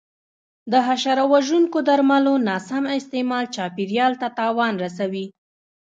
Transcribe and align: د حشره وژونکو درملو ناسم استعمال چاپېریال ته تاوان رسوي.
د 0.71 0.73
حشره 0.87 1.23
وژونکو 1.33 1.77
درملو 1.89 2.33
ناسم 2.47 2.83
استعمال 2.99 3.45
چاپېریال 3.55 4.13
ته 4.21 4.27
تاوان 4.39 4.73
رسوي. 4.83 5.25